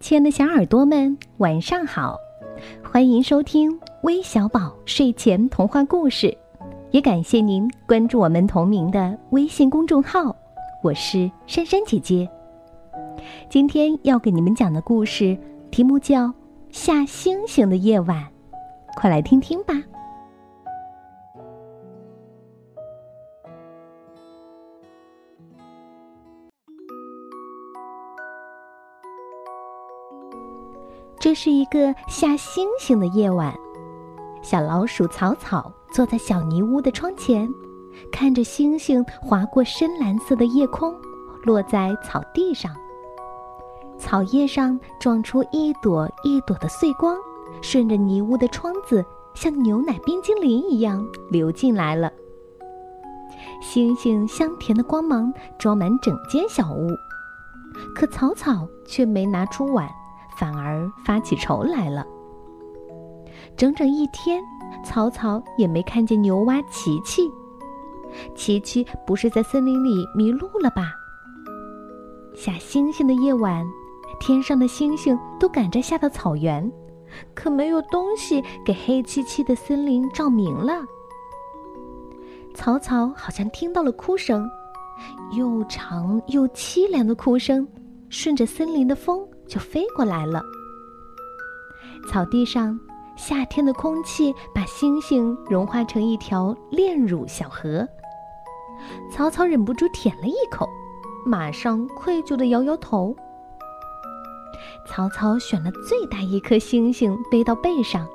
[0.00, 2.18] 亲爱的小耳朵们，晚上好！
[2.82, 6.36] 欢迎收听微小宝睡前童话故事，
[6.90, 10.34] 也感谢您关注我们同名的微信公众号。
[10.82, 12.28] 我是珊珊姐姐。
[13.48, 15.36] 今天要给你们讲的故事
[15.70, 16.26] 题目叫
[16.70, 18.18] 《下星星的夜晚》，
[18.96, 19.74] 快来听听吧。
[31.34, 33.52] 是一个下星星的夜晚，
[34.42, 37.48] 小老鼠草草坐在小泥屋的窗前，
[38.12, 40.94] 看着星星划过深蓝色的夜空，
[41.44, 42.70] 落在草地上。
[43.98, 47.16] 草叶上撞出一朵一朵的碎光，
[47.62, 52.12] 顺着泥屋的窗子，像牛奶冰激凌一样流进来了。
[53.60, 56.90] 星星香甜的光芒装满整间小屋，
[57.94, 59.88] 可草草却没拿出碗。
[60.38, 62.06] 反而发起愁来了。
[63.56, 64.42] 整整一天，
[64.84, 67.30] 草草也没看见牛蛙琪琪。
[68.34, 70.92] 琪琪不是在森林里迷路了吧？
[72.34, 73.64] 下星星的夜晚，
[74.20, 76.70] 天上的星星都赶着下到草原，
[77.34, 80.84] 可没有东西给黑漆漆的森林照明了。
[82.54, 84.48] 草草好像听到了哭声，
[85.36, 87.66] 又长又凄凉的哭声，
[88.08, 89.26] 顺着森林的风。
[89.46, 90.42] 就飞过来了。
[92.10, 92.78] 草地上，
[93.16, 97.86] 夏天的空气把星星融化成一条炼乳小河。
[99.10, 100.68] 草草忍不住舔了一口，
[101.24, 103.14] 马上愧疚的摇摇头。
[104.86, 108.06] 草草选了最大一颗星星背到背上。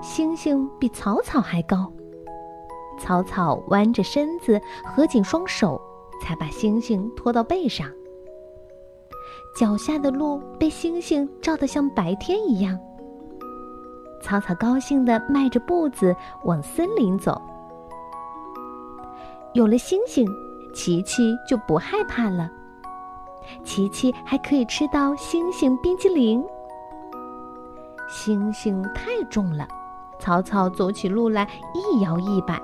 [0.00, 1.92] 星星比草草还高，
[2.98, 5.80] 草草弯着身子，合紧双手，
[6.22, 7.90] 才把星星拖到背上。
[9.56, 12.78] 脚下的路被星星照得像白天一样。
[14.20, 17.40] 草草高兴地迈着步子往森林走。
[19.54, 20.28] 有了星星，
[20.74, 22.50] 琪琪就不害怕了。
[23.64, 26.44] 琪琪还可以吃到星星冰激凌。
[28.08, 29.66] 星星太重了，
[30.18, 32.60] 草草走起路来一摇一摆。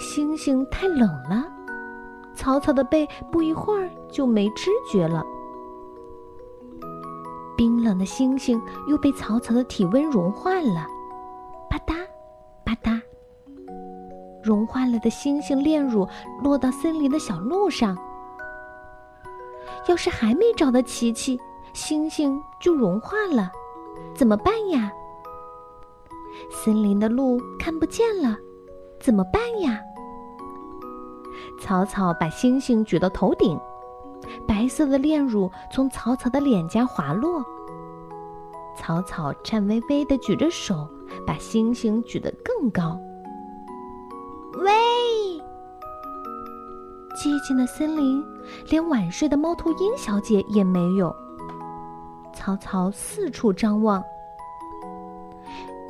[0.00, 1.44] 星星太冷了，
[2.34, 5.22] 草草的背不一会儿就没知觉了。
[7.56, 10.86] 冰冷的星星又被草草的体温融化了，
[11.70, 11.94] 吧嗒，
[12.64, 13.00] 吧嗒。
[14.42, 16.06] 融化了的星星炼乳
[16.42, 17.96] 落到森林的小路上。
[19.86, 21.38] 要是还没找到琪琪，
[21.72, 23.50] 星星就融化了，
[24.14, 24.92] 怎么办呀？
[26.50, 28.36] 森林的路看不见了，
[29.00, 29.80] 怎么办呀？
[31.60, 33.58] 草草把星星举到头顶。
[34.46, 37.42] 白色的炼乳从草草的脸颊滑落。
[38.76, 40.88] 草草颤巍巍地举着手，
[41.26, 42.98] 把星星举得更高。
[44.54, 44.72] 喂！
[47.16, 48.24] 寂静的森林，
[48.68, 51.14] 连晚睡的猫头鹰小姐也没有。
[52.34, 54.02] 草草四处张望。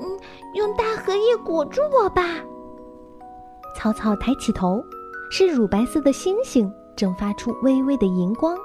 [0.01, 0.19] 嗯，
[0.53, 2.23] 用大荷叶裹住我吧。
[3.75, 4.85] 草草抬起头，
[5.31, 6.71] 是乳白色的星星。
[6.97, 8.57] 正发出微微的荧光，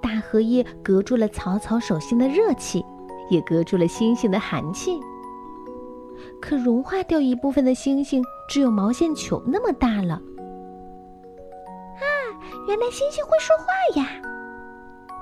[0.00, 2.84] 大荷叶隔住了草草手心的热气，
[3.30, 5.00] 也隔住了星星的寒气。
[6.40, 10.14] 可融化掉一部分的星星，只有毛线球那么大了。
[11.96, 12.04] 啊，
[12.68, 13.64] 原来星星会说话
[14.00, 14.06] 呀！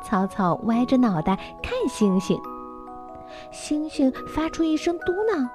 [0.05, 2.37] 草草歪着脑袋看星星，
[3.53, 5.49] 星星发出一声嘟囔：“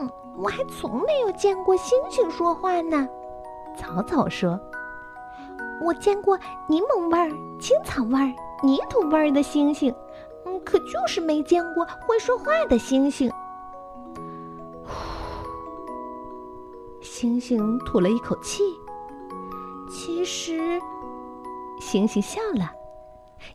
[0.00, 3.06] 嗯，我还从没有见过星星说话呢。”
[3.78, 4.58] 草草说
[5.80, 6.36] ：“我见过
[6.68, 7.30] 柠檬味儿、
[7.60, 9.94] 青草味儿、泥土味儿的星星，
[10.44, 13.30] 嗯，可就是没见过会说话的星星。
[17.00, 18.62] ”星星吐了一口气。
[19.90, 20.78] 其实，
[21.80, 22.70] 星星笑了，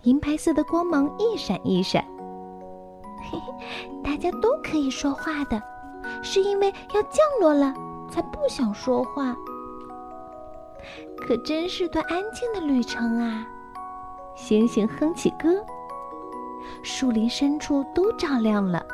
[0.03, 2.03] 银白色的光芒一闪一闪。
[3.29, 5.61] 嘿嘿，大家都可以说话的，
[6.23, 7.73] 是因为要降落了，
[8.09, 9.35] 才不想说话。
[11.25, 13.47] 可真是段安静的旅程啊！
[14.35, 15.63] 星星哼起歌，
[16.83, 18.85] 树林深处都照亮了。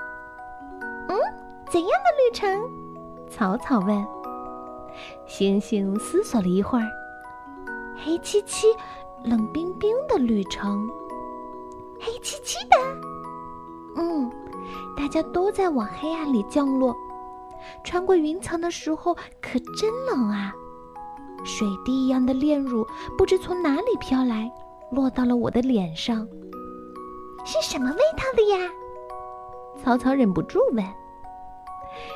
[1.08, 1.18] 嗯，
[1.70, 2.70] 怎样的旅程？
[3.30, 4.06] 草草问。
[5.26, 6.86] 星星思索了一会儿，
[8.04, 8.68] 黑漆漆、
[9.24, 10.88] 冷冰冰的旅程。
[12.00, 12.78] 黑漆漆的。
[13.96, 14.32] 嗯，
[14.96, 16.96] 大家都在往黑暗里降落。
[17.84, 20.54] 穿过云层的时候，可真冷啊！
[21.44, 22.86] 水滴一样的炼乳
[23.18, 24.52] 不知从哪里飘来，
[24.92, 26.28] 落到了我的脸上。
[27.46, 28.70] 是什么味道的呀？
[29.82, 30.86] 草草忍不住问。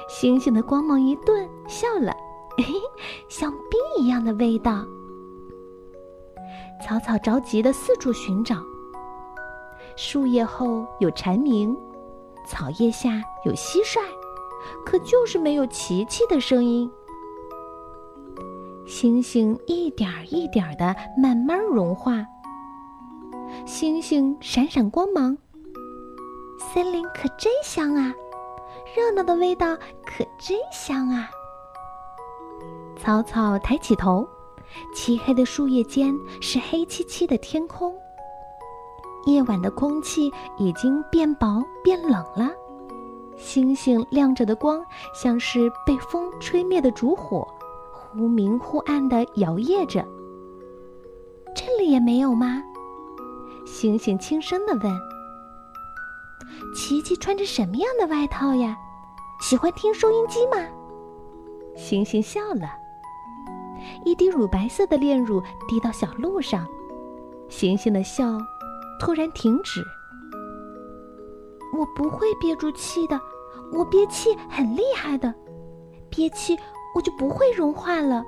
[0.07, 2.13] 星星的光芒一顿，笑了，
[2.57, 2.73] 嘿嘿，
[3.29, 4.85] 像冰一样的味道。
[6.85, 8.57] 草草着急的四处寻找。
[9.95, 11.75] 树叶后有蝉鸣，
[12.47, 13.99] 草叶下有蟋蟀，
[14.85, 16.91] 可就是没有琪琪的声音。
[18.85, 22.25] 星星一点儿一点儿的慢慢融化。
[23.65, 25.37] 星星闪闪光芒，
[26.57, 28.13] 森林可真香啊！
[28.95, 29.75] 热闹的味道
[30.05, 31.29] 可真香啊！
[32.97, 34.27] 草草抬起头，
[34.93, 37.93] 漆黑的树叶间是黑漆漆的天空。
[39.25, 42.51] 夜晚的空气已经变薄变冷了，
[43.37, 44.83] 星星亮着的光
[45.13, 47.47] 像是被风吹灭的烛火，
[48.13, 50.05] 忽明忽暗的摇曳着。
[51.55, 52.63] 这里也没有吗？
[53.65, 55.01] 星星轻声的问
[56.75, 58.77] ：“琪琪穿着什么样的外套呀？
[59.41, 60.57] 喜欢听收音机吗？”
[61.75, 62.69] 星星笑了，
[64.05, 66.67] 一滴乳白色的炼乳滴到小路上，
[67.49, 68.37] 星星的笑
[68.99, 69.83] 突然停止。
[71.75, 73.19] 我不会憋住气的，
[73.71, 75.33] 我憋气很厉害的，
[76.11, 76.55] 憋气
[76.95, 78.23] 我就不会融化了。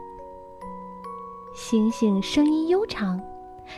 [1.53, 3.21] 星星声音悠长，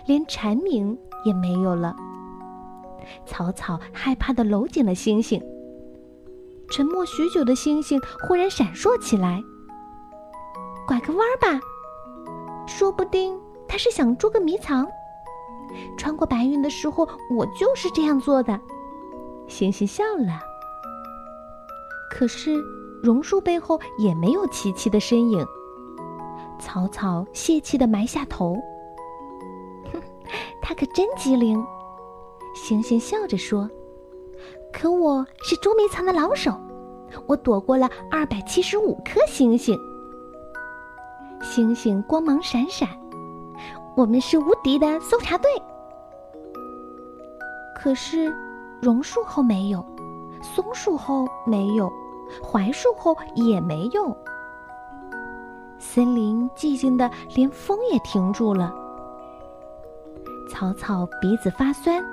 [0.06, 0.98] 连蝉鸣。
[1.26, 1.94] 也没有了。
[3.26, 5.42] 草草害怕的搂紧了星星。
[6.70, 9.44] 沉默许久的星星忽然闪烁起来。
[10.88, 11.60] 拐个弯儿吧，
[12.66, 13.38] 说不定
[13.68, 14.88] 他是想捉个迷藏。
[15.98, 17.06] 穿过白云的时候，
[17.36, 18.58] 我就是这样做的。
[19.48, 20.40] 星星笑了。
[22.10, 22.56] 可是
[23.04, 25.46] 榕树背后也没有琪琪的身影。
[26.60, 28.56] 草草泄气的埋下头。
[29.92, 30.02] 哼
[30.62, 31.64] 他可真机灵，
[32.56, 33.70] 星星笑着说
[34.74, 36.52] ：“可我是捉迷藏的老手，
[37.28, 39.78] 我躲过了二百七十五颗星星。
[41.42, 42.90] 星星光芒闪闪，
[43.96, 45.50] 我们是无敌的搜查队。
[47.76, 48.36] 可是，
[48.82, 49.86] 榕树后没有，
[50.42, 51.90] 松树后没有，
[52.42, 54.16] 槐树后也没用。
[55.80, 58.74] 森林寂静的连风也停住了。”
[60.50, 62.04] 草草鼻子发酸，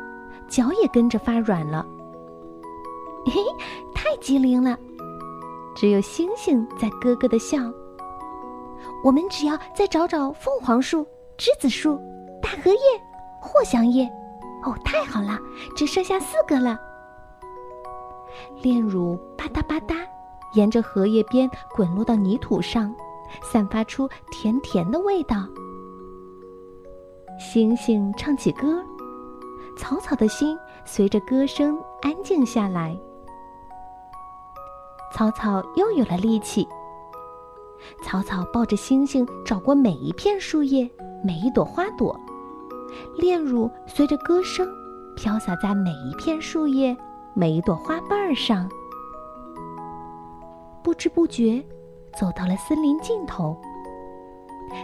[0.49, 1.85] 脚也跟着发软了。
[3.27, 3.41] 嘿，
[3.95, 4.77] 太机灵了！
[5.75, 7.59] 只有星星在咯咯的笑。
[9.03, 11.07] 我们只要再找找凤凰树、
[11.39, 11.97] 栀子树、
[12.43, 12.79] 大荷叶、
[13.41, 14.05] 藿香叶。
[14.65, 15.39] 哦，太好了，
[15.77, 16.79] 只剩下四个了。
[18.63, 19.97] 炼乳吧嗒吧嗒，
[20.55, 22.95] 沿着荷叶边滚落到泥土上，
[23.43, 25.47] 散发出甜甜的味道。
[27.39, 28.83] 星星唱起歌，
[29.77, 32.97] 草草的心随着歌声安静下来。
[35.13, 36.67] 草草又有了力气。
[38.03, 40.89] 草草抱着星星找过每一片树叶，
[41.23, 42.19] 每一朵花朵，
[43.17, 44.67] 炼乳随着歌声
[45.17, 46.97] 飘洒在每一片树叶、
[47.35, 48.71] 每一朵花瓣上。
[50.83, 51.65] 不知不觉，
[52.17, 53.57] 走到了森林尽头。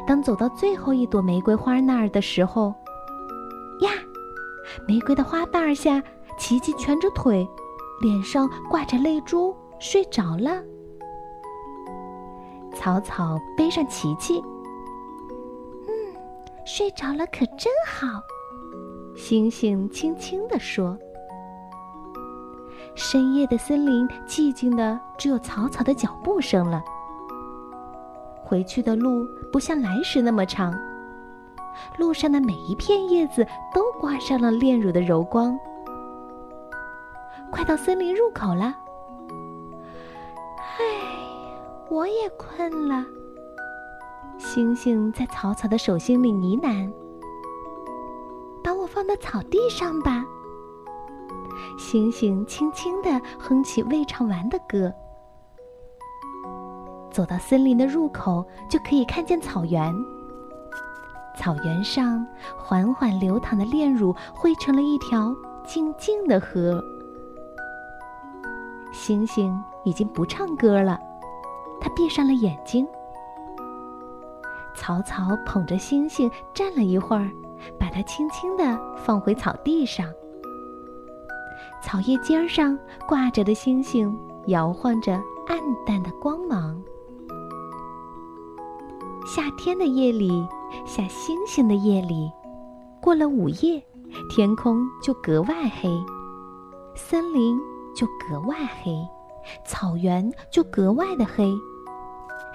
[0.07, 2.75] 当走到最后一朵玫瑰花那儿的时候，
[3.83, 3.90] 呀，
[4.88, 6.02] 玫瑰的花瓣下，
[6.38, 7.47] 琪琪蜷着腿，
[8.00, 10.62] 脸上挂着泪珠，睡着了。
[12.75, 14.40] 草草背上琪琪，
[15.87, 15.92] 嗯，
[16.64, 18.23] 睡着了可真好。
[19.14, 20.99] 星星轻轻地说。
[23.02, 26.85] 深夜的森林寂静的，只有草草的脚步声了。
[28.45, 30.78] 回去的路不像来时那么长，
[31.97, 33.42] 路上的每一片叶子
[33.75, 35.59] 都挂上了炼乳的柔光。
[37.50, 38.66] 快到森林入口了，
[40.59, 40.85] 唉，
[41.88, 43.02] 我也困了。
[44.37, 46.92] 星星在草草的手心里呢喃
[48.62, 50.23] ：“把我放到草地上吧。”
[51.81, 54.93] 星星轻轻地哼起未唱完的歌。
[57.11, 59.91] 走到森林的入口，就可以看见草原。
[61.39, 62.25] 草原上
[62.59, 65.35] 缓缓流淌的炼乳汇成了一条
[65.65, 66.85] 静静的河。
[68.93, 71.01] 星星已经不唱歌了，
[71.81, 72.87] 它闭上了眼睛。
[74.77, 77.31] 草草捧着星星站了一会儿，
[77.79, 80.07] 把它轻轻地放回草地上。
[81.83, 85.15] 草叶尖上挂着的星星摇晃着
[85.47, 86.81] 暗淡的光芒。
[89.27, 90.47] 夏天的夜里，
[90.85, 92.31] 下星星的夜里，
[93.01, 93.83] 过了午夜，
[94.29, 95.89] 天空就格外黑，
[96.95, 97.59] 森林
[97.95, 98.93] 就格外黑，
[99.65, 101.53] 草原就格外的黑，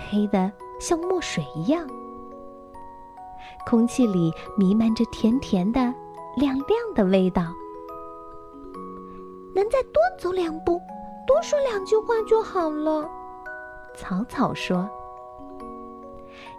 [0.09, 1.87] 黑的像墨水一样。
[3.65, 5.79] 空气里弥漫着甜甜的、
[6.35, 7.43] 亮亮的味道。
[9.55, 10.81] 能再多走两步，
[11.25, 13.09] 多说两句话就好了。
[13.95, 14.85] 草草说：“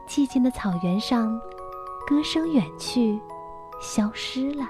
[0.09, 1.39] 寂静的草原上，
[2.09, 3.21] 歌声远去，
[3.83, 4.65] 消失了。”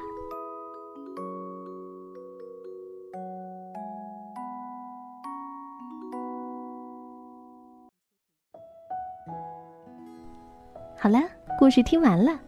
[10.98, 11.20] 好了，
[11.60, 12.40] 故事听完了。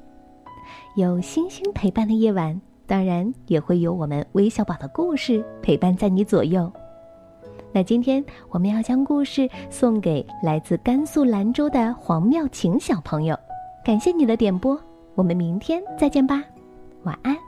[0.97, 6.73] 有星星陪伴的夜晚，当然也会有我们微小宝的故事陪伴在你左右。
[7.71, 13.38] 那今天我们要将故事送给来自甘肃兰州的黄妙琴小朋友，
[13.85, 14.80] 感谢你的点播，
[15.14, 16.42] 我们明天再见吧，
[17.02, 17.48] 晚安。